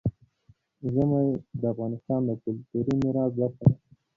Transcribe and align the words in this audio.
ژمی 0.91 1.25
د 1.59 1.61
افغانستان 1.73 2.21
د 2.25 2.31
کلتوري 2.43 2.93
میراث 3.01 3.31
برخه 3.39 3.63
ده. 3.69 3.75